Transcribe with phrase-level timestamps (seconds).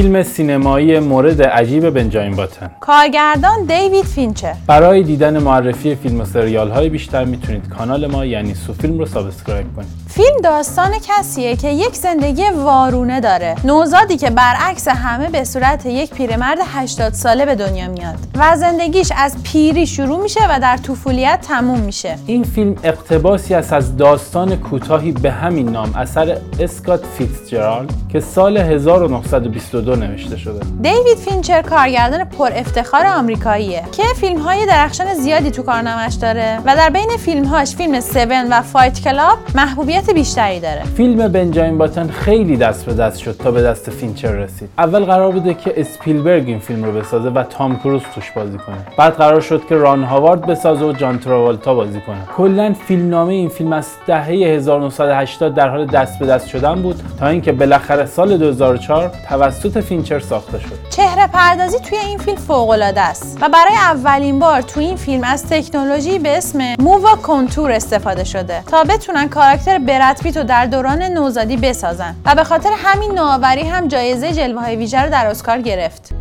[0.00, 2.70] فیلم سینمایی مورد عجیب بنجامین باتن.
[2.80, 4.54] کارگردان دیوید فینچر.
[4.66, 9.66] برای دیدن معرفی فیلم و سریال های بیشتر می‌تونید کانال ما یعنی سوفیلم رو subscribe
[9.76, 9.88] کنید.
[10.10, 13.56] فیلم داستان کسیه که یک زندگی وارونه داره.
[13.64, 19.12] نوزادی که برعکس همه به صورت یک پیرمرد 80 ساله به دنیا میاد و زندگیش
[19.16, 22.18] از پیری شروع میشه و در طفولیت تموم میشه.
[22.26, 28.56] این فیلم اقتباسی است از داستان کوتاهی به همین نام اثر اسکات فیتزجرالد که سال
[28.56, 30.60] 1922 نوشته شده.
[30.80, 36.76] دیوید فینچر کارگردان پر افتخار آمریکاییه که فیلم های درخشان زیادی تو کارنامش داره و
[36.76, 38.16] در بین فیلمهاش فیلم 7
[38.50, 40.84] و Fight Club محبوبیت بیشتری داره.
[40.84, 44.68] فیلم بنجامین باتن خیلی دست به دست شد تا به دست فینچر رسید.
[44.78, 48.76] اول قرار بوده که اسپیلبرگ این فیلم رو بسازه و تام کروز توش بازی کنه.
[48.98, 52.18] بعد قرار شد که ران هاوارد بسازه و جان تراولتا بازی کنه.
[52.36, 57.26] کلا فیلمنامه این فیلم از دهه 1980 در حال دست به دست شدن بود تا
[57.26, 60.90] اینکه بالاخره سال 2004 توسط فینچر ساخته شد.
[60.90, 65.24] چهره پردازی توی این فیلم فوق العاده است و برای اولین بار توی این فیلم
[65.24, 70.66] از تکنولوژی به اسم مووا کنتور استفاده شده تا بتونن کاراکتر برد پیت رو در
[70.66, 75.26] دوران نوزادی بسازن و به خاطر همین نوآوری هم جایزه جلوه های ویژه رو در
[75.26, 76.19] اسکار گرفت.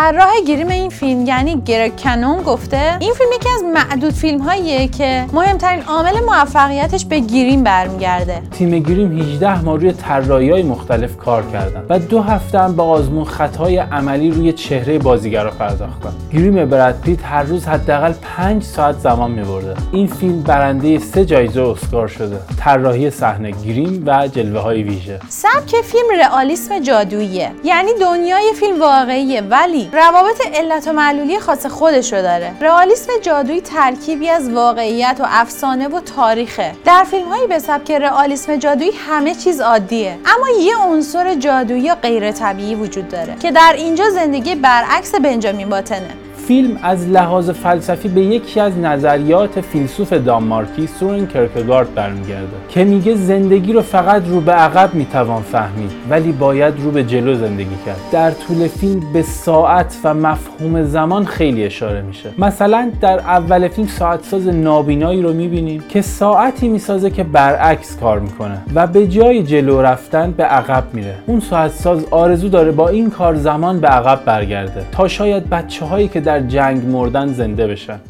[0.00, 2.96] طراح گریم این فیلم یعنی گرگ کنون گفته.
[3.00, 8.42] این فیلم یکی از معدود فیلم هاییه که مهمترین عامل موفقیتش به گریم برمیگرده.
[8.50, 12.82] تیم گریم 18 ماه روی طراحی های مختلف کار کردن و دو هفته هم به
[12.82, 16.12] آزمون خطای عملی روی چهره بازیگرا پرداختن.
[16.32, 19.74] گریم براد پیت هر روز حداقل 5 ساعت زمان میبرده.
[19.92, 22.40] این فیلم برنده سه جایزه اسکار شده.
[22.58, 25.20] طراحی صحنه گریم و جلوه های ویژه.
[25.28, 27.50] سبک فیلم رئالیسم جادوییه.
[27.64, 32.52] یعنی دنیای فیلم واقعیه ولی روابط علت و معلولی خاص خودش رو داره.
[32.60, 36.72] رئالیسم جادویی ترکیبی از واقعیت و افسانه و تاریخه.
[36.84, 40.18] در فیلم هایی به سبک رئالیسم جادویی همه چیز عادیه.
[40.26, 45.68] اما یه عنصر جادویی یا غیر طبیعی وجود داره که در اینجا زندگی برعکس بنجامین
[45.68, 46.29] باتنه.
[46.46, 53.14] فیلم از لحاظ فلسفی به یکی از نظریات فیلسوف دانمارکی سورن کرکگارد برمیگرده که میگه
[53.14, 58.00] زندگی رو فقط رو به عقب می‌توان فهمید ولی باید رو به جلو زندگی کرد.
[58.12, 62.28] در طول فیلم به ساعت و مفهوم زمان خیلی اشاره میشه.
[62.38, 68.18] مثلا در اول فیلم ساعت ساز نابینایی رو می‌بینیم که ساعتی می‌سازه که برعکس کار
[68.18, 71.14] می‌کنه و به جای جلو رفتن به عقب میره.
[71.26, 74.82] اون ساعت ساز آرزو داره با این کار زمان به عقب برگرده.
[74.92, 78.00] تا شاید بچه هایی که در جنگ مردن زنده بشن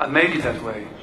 [0.00, 0.97] I made it that way.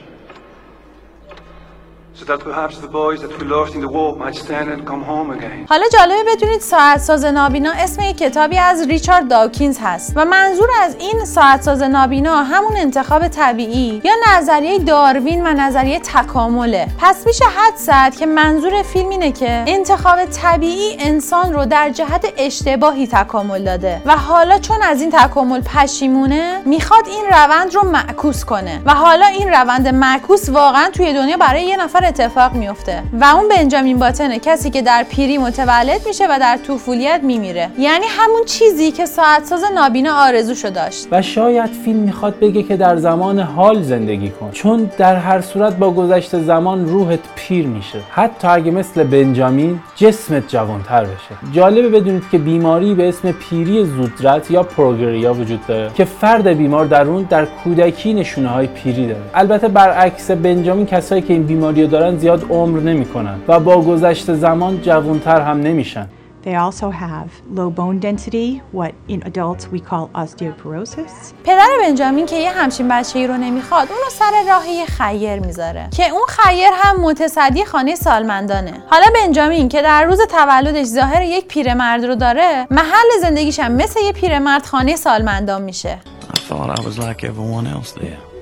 [5.70, 10.70] حالا جالبه بدونید ساعت ساز نابینا اسم یک کتابی از ریچارد داوکینز هست و منظور
[10.82, 16.88] از این ساعت ساز نابینا همون انتخاب طبیعی یا نظریه داروین و نظریه تکامله.
[17.00, 22.34] پس میشه حد زد که منظور فیلم اینه که انتخاب طبیعی انسان رو در جهت
[22.38, 28.46] اشتباهی تکامل داده و حالا چون از این تکامل پشیمونه می‌خواد این روند رو معکوس
[28.46, 28.82] کنه.
[28.86, 33.50] و حالا این روند معکوس واقعا توی دنیا برای یه نفر اتفاق میفته و اون
[33.50, 37.70] بنجامین باتنه کسی که در پیری متولد میشه و در طفولیت میمیره.
[37.78, 41.08] یعنی همون چیزی که ساعت ساز نابینا آرزوشو داشت.
[41.12, 44.52] و شاید فیلم می‌خواد بگه که در زمان حال زندگی کن.
[44.52, 48.00] چون در هر صورت با گذشت زمان روحت پیر میشه.
[48.12, 51.52] حتی اگه مثل بنجامین جسمت جوانتر بشه.
[51.52, 56.86] جالبه بدونید که بیماری به اسم پیری زودرس یا پروگریا وجود داره که فرد بیمار
[56.86, 59.22] در اون در کودکی نشونه های پیری داره.
[59.34, 64.82] البته برعکس بنجامین کسایی که این بیماری دارن زیاد عمر نمی‌کنن و با گذشت زمان
[64.82, 66.08] جوانتر هم نمیشن
[66.46, 71.14] They also have low bone density, what in adults we call osteoporosis.
[71.44, 76.10] پدر بنجامین که یه همچین بچه‌ای رو نمی‌خواد اونو سر راه یه خیر می‌ذاره که
[76.10, 82.06] اون خیر هم متصدی خانه سالمندانه حالا بنجامین که در روز تولدش ظاهر یک پیرمرد
[82.06, 85.98] رو داره محل زندگیش هم مثل یه پیرمرد خانه سالمندان میشه
[86.34, 88.35] I thought I was like everyone else there.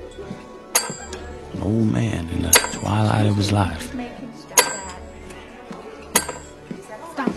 [1.64, 3.84] Old man in the twilight of his life.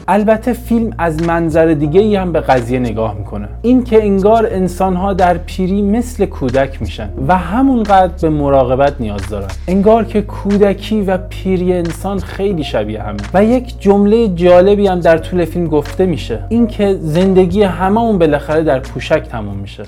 [0.07, 3.49] البته فیلم از منظر دیگه ای هم به قضیه نگاه می‌کنه.
[3.61, 9.47] این که انگار انسانها در پیری مثل کودک میشن و همونقدر به مراقبت نیاز دارن.
[9.67, 13.17] انگار که کودکی و پیری انسان خیلی شبیه همه.
[13.33, 16.43] و یک جمله جالبی هم در طول فیلم گفته میشه.
[16.49, 19.83] اینکه زندگی هممون بالاخره در پوشک تموم میشه.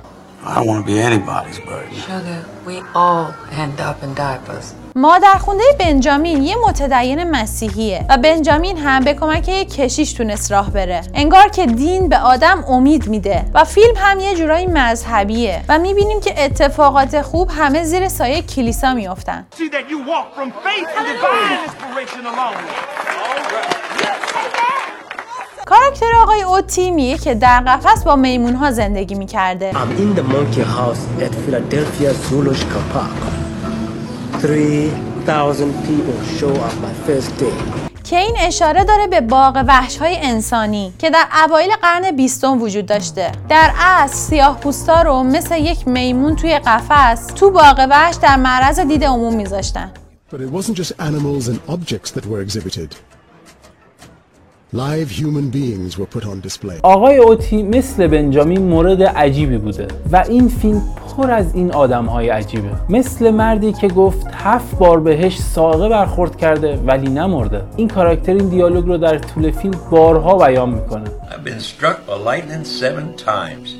[0.45, 1.93] I don't want to be anybody's burden.
[1.93, 4.73] Sugar, we all end up in diapers.
[4.95, 11.01] مادرخونده بنجامین یه متدین مسیحیه و بنجامین هم به کمک یک کشیش تونست راه بره.
[11.13, 16.19] انگار که دین به آدم امید میده و فیلم هم یه جورایی مذهبیه و می‌بینیم
[16.19, 19.47] که اتفاقات خوب همه زیر سایه کلیسا میافتن.
[25.69, 30.23] کاراکتر آقای اوتی میگه که در قفس با میمون ها زندگی می‌کرده I'm in the
[30.23, 33.19] monkey house at Philadelphia Zoological Park.
[34.41, 37.89] 3,000 people show up my first day.
[38.03, 42.85] که این اشاره داره به باغ وحش های انسانی که در اوایل قرن بیستم وجود
[42.85, 48.35] داشته در اصل سیاه پوستا رو مثل یک میمون توی قفس تو باغ وحش در
[48.35, 49.91] معرض دید عموم میذاشتن
[50.31, 52.95] But it wasn't just animals and objects that were exhibited.
[54.71, 56.79] Live human beings were put on display.
[56.83, 60.81] آقای اوتی مثل بنجامین مورد عجیبی بوده و این فیلم
[61.17, 66.37] پر از این آدم های عجیبه مثل مردی که گفت هفت بار بهش ساقه برخورد
[66.37, 71.43] کرده ولی نمرده این کاراکتر این دیالوگ رو در طول فیلم بارها بیان می‌کنه I've
[71.43, 73.75] been struck by lightning seven times.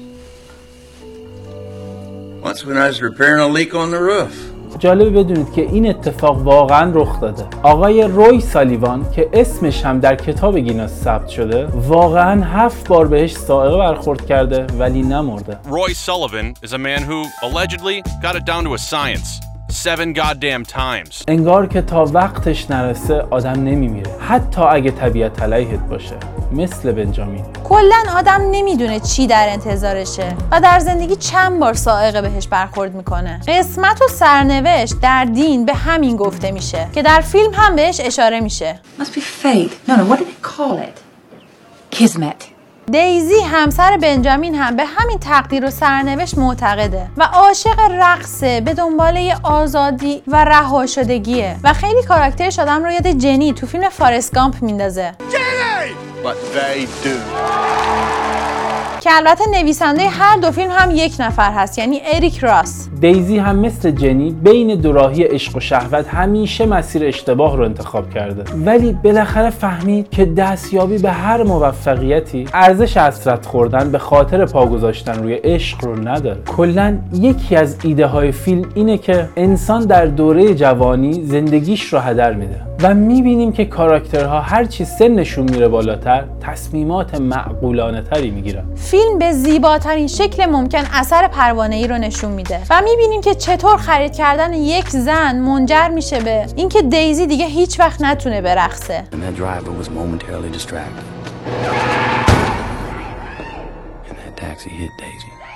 [2.44, 4.58] Once when I was repairing a leak on the roof.
[4.80, 10.16] جالبه بدونید که این اتفاق واقعا رخ داده آقای روی سالیوان که اسمش هم در
[10.16, 16.66] کتاب گیناس ثبت شده واقعا هفت بار بهش سائقه برخورد کرده ولی نمرده Roy Sullivan
[16.66, 19.50] is a man who allegedly got it down to a science.
[19.71, 21.24] Seven goddamn times.
[21.27, 26.16] انگار که تا وقتش نرسه آدم نمیمیره حتی اگه طبیعت علیهت باشه
[26.51, 32.48] مثل بنجامین کلا آدم نمی‌دونه چی در انتظارشه و در زندگی چند بار سائقه بهش
[32.48, 37.75] برخورد می‌کنه قسمت و سرنوشت در دین به همین گفته میشه که در فیلم هم
[37.75, 39.90] بهش اشاره میشه Must be fate.
[39.90, 41.00] No, no, what did they call it?
[41.96, 42.60] Kismet.
[42.92, 49.16] دیزی همسر بنجامین هم به همین تقدیر و سرنوشت معتقده و عاشق رقصه به دنبال
[49.16, 54.36] یه آزادی و رها شدگیه و خیلی کاراکترش آدم رو یاد جنی تو فیلم فارست
[54.36, 55.13] گامپ میندازه
[56.24, 57.16] But they do.
[59.01, 62.89] که البته نویسنده هر دو فیلم هم یک نفر هست یعنی اریک راس.
[63.01, 68.44] دیزی هم مثل جنی بین دوراهی عشق و شهوت همیشه مسیر اشتباه رو انتخاب کرده.
[68.66, 75.24] ولی بالاخره فهمید که دستیابی به هر موفقیتی ارزش حسرت خوردن به خاطر پا گذاشتن
[75.24, 76.42] روی عشق رو نداره.
[76.57, 82.33] کلا یکی از ایده های فیلم اینه که انسان در دوره جوانی زندگیش رو هدر
[82.33, 82.69] میده.
[82.81, 90.08] و می‌بینیم که کاراکترها هرچی سنشون میره بالاتر تصمیمات معقولانه تری می‌گیرن فیلم به زیباترین
[90.08, 94.90] شکل ممکن اثر پروانه ای رو نشون میده و می‌بینیم که چطور خرید کردن یک
[94.90, 99.04] زن منجر میشه به اینکه دیزی دیگه هیچ وقت نتونه برقصه.
[104.10, 105.49] And that taxi hit Daisy.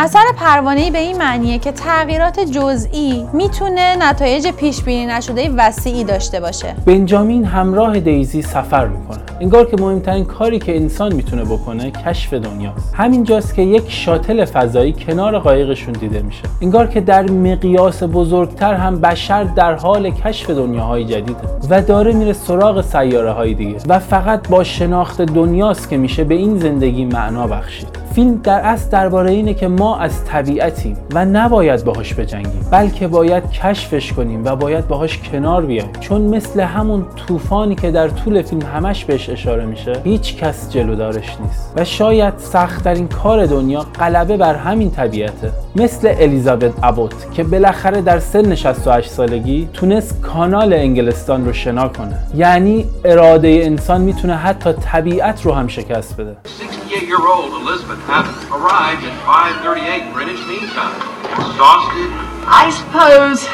[0.00, 6.40] اثر پروانه به این معنیه که تغییرات جزئی می‌تونه نتایج پیش بینی نشده وسیعی داشته
[6.40, 6.74] باشه.
[6.86, 9.18] بنجامین همراه دیزی سفر می‌کنه.
[9.40, 12.94] انگار که مهمترین کاری که انسان می‌تونه بکنه کشف دنیاست.
[12.94, 16.42] همینجاست که یک شاتل فضایی کنار قایقشون دیده میشه.
[16.62, 21.40] انگار که در مقیاس بزرگتر هم بشر در حال کشف دنیاهای جدیده
[21.70, 23.78] و داره میره سراغ سیاره های دیگه.
[23.88, 28.07] و فقط با شناخت دنیاست که میشه به این زندگی معنا بخشید.
[28.18, 33.50] فیلم در اصل درباره اینه که ما از طبیعتیم و نباید باهاش بجنگیم بلکه باید
[33.50, 35.92] کشفش کنیم و باید باهاش کنار بیایم.
[36.00, 41.36] چون مثل همون طوفانی که در طول فیلم همش بهش اشاره میشه هیچ کس جلودارش
[41.40, 41.72] نیست.
[41.76, 45.52] و شاید سختترین کار دنیا غلبه بر همین طبیعته.
[45.76, 52.18] مثل الیزابت ابوت که بالاخره در سن 68 سالگی تونست کانال انگلستان رو شنا کنه.
[52.34, 56.36] یعنی اراده انسان می‌تونه حتی طبیعت رو هم شکست بده.
[56.44, 60.96] 68-year-old Elizabeth Abbott arrived at 5:38 Greenwich Mean Time.
[61.28, 62.08] Exhausted,
[62.48, 63.46] I suppose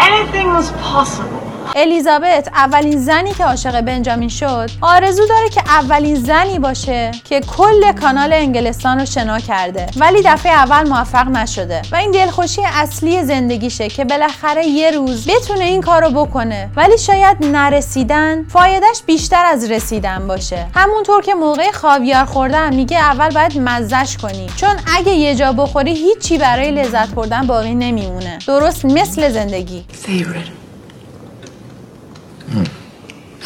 [0.00, 1.57] anything was possible.
[1.76, 7.92] الیزابت اولین زنی که عاشق بنجامین شد آرزو داره که اولین زنی باشه که کل
[7.92, 9.86] کانال انگلستان رو شنا کرده.
[9.96, 15.64] ولی دفعه اول موفق نشده و این دلخوشی اصلی زندگیشه که بالاخره یه روز بتونه
[15.64, 16.70] این کارو بکنه.
[16.76, 20.66] ولی شاید نرسیدن فایدهش بیشتر از رسیدن باشه.
[20.74, 24.46] همونطور که موقع خاویار خوردن میگه اول باید مزش کنی.
[24.56, 28.38] چون اگه یه جا بخوری هیچی برای لذت بردن باقی نمیمونه.
[28.46, 29.84] درست مثل زندگی.
[30.04, 30.67] Savor it.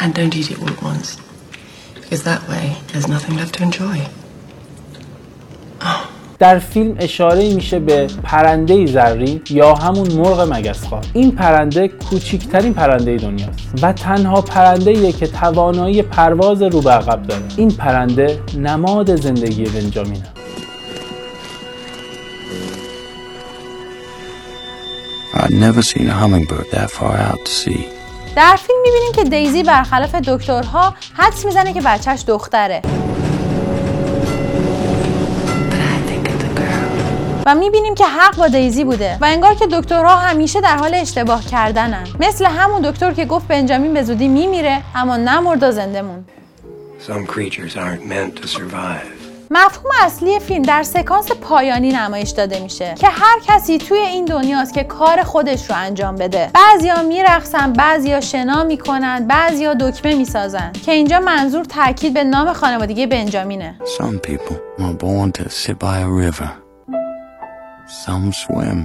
[0.03, 1.09] And don't eat it all at once,
[1.95, 3.97] because that way there's nothing left to enjoy.
[6.39, 13.17] در فیلم اشاره میشه به پرنده زری یا همون مرغ مگسخوار این پرنده کوچکترین پرنده
[13.17, 19.63] دنیاست و تنها پرنده که توانایی پرواز رو به عقب داره این پرنده نماد زندگی
[19.63, 20.27] بنجامینه
[25.33, 27.92] I've never seen a hummingbird that far out to sea.
[28.35, 32.81] در فیلم می‌بینیم که دیزی برخلاف دکترها حدس می‌زنه که بچهش دختره.
[37.45, 41.45] و می‌بینیم که حق با دیزی بوده و انگار که دکترها همیشه در حال اشتباه
[41.45, 42.07] کردنن.
[42.19, 46.29] مثل همون دکتر که گفت بنجامین به زودی میمیره اما نمرد و زنده موند
[47.07, 49.12] Some creatures aren't meant to survive.
[49.55, 54.73] مفهوم اصلی فیلم در سکانس پایانی نمایش داده میشه که هر کسی توی این دنیاست
[54.73, 60.91] که کار خودش رو انجام بده بعضیا میرقصن بعضیا شنا می‌کنن بعضیا دکمه می‌سازن که
[60.91, 64.55] اینجا منظور تاکید به نام خانوادگی بنجامینه Some people
[64.99, 65.43] born to
[66.21, 66.49] river.
[68.05, 68.79] Some swim.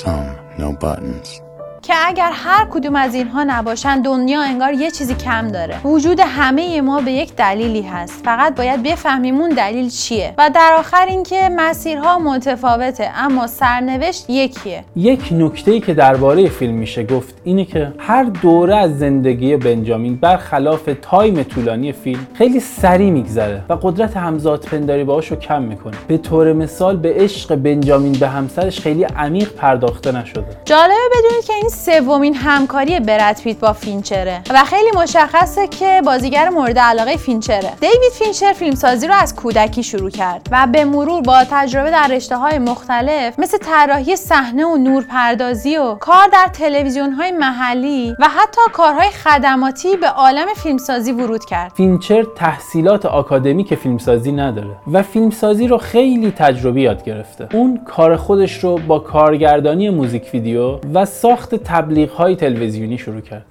[0.00, 1.49] Some no buttons.
[1.82, 5.80] که اگر هر کدوم از اینها نباشن دنیا انگار یه چیزی کم داره.
[5.84, 8.24] وجود همه ما به یک دلیلی هست.
[8.24, 10.34] فقط باید بفهمیم اون دلیل چیه.
[10.38, 14.84] و در آخر اینکه مسیرها متفاوته اما سرنوشت یکیه.
[14.96, 20.88] یک نکته که درباره فیلم میشه گفت اینه که هر دوره از زندگی بنجامین برخلاف
[21.02, 25.96] تایم طولانی فیلم خیلی سریع میگذره و قدرت همزاد پنداری باهاش رو کم می‌کنه.
[26.08, 30.46] به طور مثال به عشق بنجامین به همسرش خیلی عمیق پرداخته نشده.
[30.64, 34.42] جالبه بدونید که این سومین همکاری برد پیت با فینچره.
[34.50, 37.72] و خیلی مشخصه که بازیگر مورد علاقه فینچره.
[37.80, 42.36] دیوید فینچر فیلمسازی رو از کودکی شروع کرد و به مرور با تجربه در رشته
[42.36, 48.60] های مختلف مثل طراحی صحنه و نورپردازی و کار در تلویزیون های محلی و حتی
[48.72, 51.72] کارهای خدماتی به عالم فیلمسازی ورود کرد.
[51.74, 57.48] فینچر تحصیلات آکادمیک فیلمسازی نداره و فیلمسازی رو خیلی تجربی یاد گرفته.
[57.52, 63.44] اون کار خودش رو با کارگردانی موزیک ویدیو و ساخت تبلیغ های تلویزیونی شروع کرد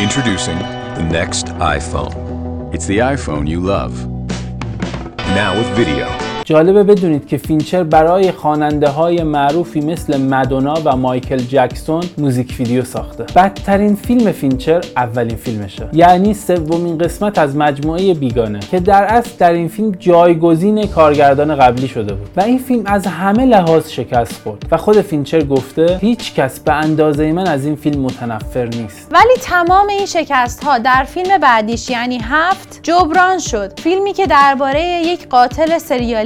[0.00, 0.58] Introducing
[0.98, 1.46] the next
[1.76, 2.12] iPhone.
[2.74, 3.94] It's the iPhone you love.
[5.36, 6.21] Now with video.
[6.44, 12.84] جالبه بدونید که فینچر برای خواننده های معروفی مثل مدونا و مایکل جکسون موزیک ویدیو
[12.84, 13.24] ساخته.
[13.36, 15.88] بدترین فیلم فینچر اولین فیلمشه.
[15.92, 21.88] یعنی سومین قسمت از مجموعه بیگانه که در اصل در این فیلم جایگزین کارگردان قبلی
[21.88, 22.30] شده بود.
[22.36, 26.72] و این فیلم از همه لحاظ شکست خورد و خود فینچر گفته هیچ کس به
[26.72, 29.08] اندازه من از این فیلم متنفر نیست.
[29.12, 33.80] ولی تمام این شکست ها در فیلم بعدیش یعنی هفت جبران شد.
[33.80, 35.78] فیلمی که درباره یک قاتل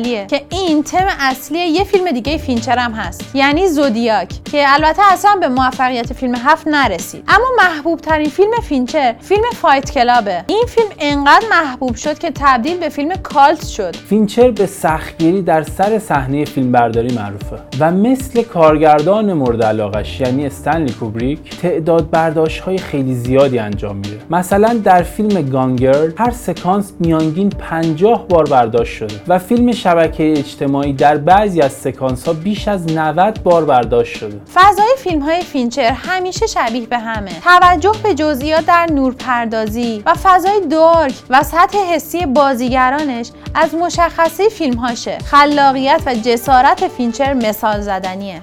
[0.07, 5.37] که این تم اصلی یه فیلم دیگه فینچر هم هست یعنی زودیاک که البته اصلا
[5.41, 7.25] به موفقیت فیلم هفت نرسید.
[7.29, 10.45] اما محبوب ترین فیلم فینچر فیلم Fight Club ه.
[10.47, 13.97] این فیلم انقدر محبوب شد که تبدیل به فیلم cult شد.
[13.97, 20.93] فینچر به سختگیری در سر صحنه فیلمبرداری معروفه و مثل کارگردان مورد علاقش یعنی استنلی
[20.93, 24.19] کوبریک تعداد برداشت های خیلی زیادی انجام میده.
[24.31, 30.33] مثلا در فیلم Gone Girl هر سکانس میانگین 50 بار برداشت شده و فیلم شبکه
[30.37, 34.41] اجتماعی در بعضی از سکانس ها بیش از 90 بار برداشت شده.
[34.55, 37.41] فضای فیلم های فینچر همیشه شبیه به همه.
[37.41, 44.79] توجه به جزئیات در نورپردازی و فضای dark و سطح حسی بازیگرانش از مشخصه فیلم
[44.79, 48.43] هاشه خلاقیت و جسارت فینچر مثال زدنیه.